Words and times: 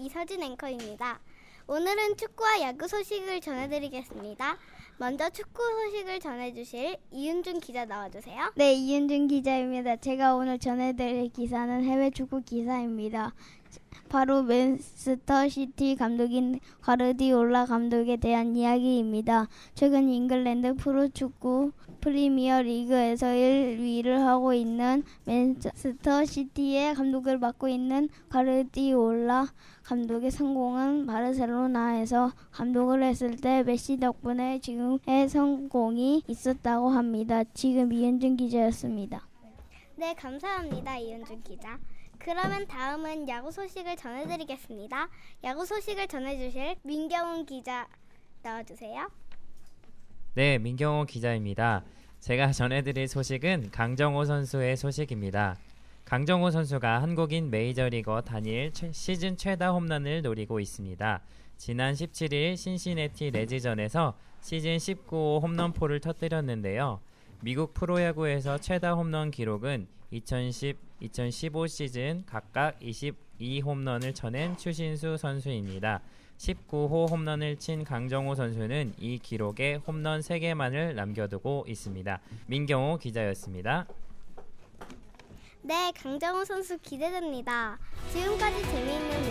이서진 0.00 0.42
앵커입니다. 0.42 1.20
오늘은 1.68 2.16
축구와 2.16 2.60
야구 2.62 2.88
소식을 2.88 3.40
전해드리겠습니다. 3.40 4.56
먼저 4.98 5.30
축구 5.30 5.62
소식을 5.62 6.18
전해주실 6.18 6.96
이윤준 7.12 7.60
기자 7.60 7.84
나와주세요. 7.84 8.52
네, 8.56 8.72
이윤준 8.72 9.28
기자입니다. 9.28 9.96
제가 9.96 10.34
오늘 10.34 10.58
전해드릴 10.58 11.32
기사는 11.32 11.84
해외 11.84 12.10
축구 12.10 12.42
기사입니다. 12.42 13.32
바로 14.08 14.42
맨체스터 14.42 15.48
시티 15.48 15.96
감독인 15.96 16.60
가르디올라 16.80 17.66
감독에 17.66 18.16
대한 18.16 18.54
이야기입니다. 18.54 19.48
최근 19.74 20.08
잉글랜드 20.08 20.74
프로축구 20.76 21.72
프리미어 22.00 22.62
리그에서 22.62 23.26
1위를 23.26 24.18
하고 24.18 24.54
있는 24.54 25.02
맨체스터 25.24 26.24
시티의 26.24 26.94
감독을 26.94 27.38
맡고 27.38 27.68
있는 27.68 28.08
가르디올라 28.28 29.48
감독의 29.82 30.30
성공은 30.30 31.06
바르셀로나에서 31.06 32.32
감독을 32.52 33.02
했을 33.02 33.36
때 33.36 33.62
메시 33.64 33.98
덕분에 33.98 34.60
지금의 34.60 35.28
성공이 35.28 36.22
있었다고 36.28 36.90
합니다. 36.90 37.42
지금 37.54 37.92
이현준 37.92 38.36
기자였습니다. 38.36 39.26
네, 39.98 40.14
감사합니다. 40.14 40.98
이윤준 40.98 41.42
기자. 41.42 41.78
그러면 42.18 42.66
다음은 42.66 43.28
야구 43.28 43.50
소식을 43.50 43.96
전해드리겠습니다. 43.96 45.08
야구 45.44 45.64
소식을 45.64 46.08
전해주실 46.08 46.76
민경훈 46.82 47.46
기자 47.46 47.86
나와주세요. 48.42 49.10
네, 50.34 50.58
민경호 50.58 51.04
기자입니다. 51.04 51.84
제가 52.20 52.52
전해드릴 52.52 53.08
소식은 53.08 53.70
강정호 53.70 54.24
선수의 54.24 54.76
소식입니다. 54.76 55.56
강정호 56.04 56.50
선수가 56.50 57.02
한국인 57.02 57.50
메이저리거 57.50 58.22
단일 58.22 58.72
최, 58.72 58.92
시즌 58.92 59.36
최다 59.36 59.72
홈런을 59.72 60.22
노리고 60.22 60.60
있습니다. 60.60 61.20
지난 61.56 61.94
17일 61.94 62.56
신시내티 62.56 63.30
레지전에서 63.30 64.14
시즌 64.40 64.76
19호 64.76 65.42
홈런포를 65.42 66.00
터뜨렸는데요. 66.00 67.00
미국 67.42 67.74
프로야구에서 67.74 68.58
최다 68.58 68.94
홈런 68.94 69.30
기록은 69.30 69.86
2010, 70.10 70.78
2015 71.00 71.66
시즌 71.66 72.24
각각 72.26 72.78
22홈런을 72.80 74.14
쳐낸 74.14 74.56
추신수 74.56 75.16
선수입니다. 75.16 76.00
19호 76.38 77.10
홈런을 77.10 77.56
친 77.56 77.84
강정호 77.84 78.34
선수는 78.34 78.94
이 78.98 79.18
기록에 79.18 79.76
홈런 79.86 80.20
3개만을 80.20 80.94
남겨두고 80.94 81.64
있습니다. 81.68 82.20
민경호 82.46 82.98
기자였습니다. 82.98 83.86
네, 85.62 85.92
강정호 85.96 86.44
선수 86.44 86.78
기대됩니다. 86.78 87.78
지금까지 88.12 88.62
재미있는 88.62 89.25